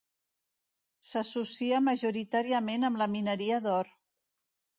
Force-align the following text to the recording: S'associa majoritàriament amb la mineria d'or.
S'associa 1.09 1.81
majoritàriament 1.89 2.89
amb 2.89 3.01
la 3.03 3.09
mineria 3.19 3.61
d'or. 3.69 3.95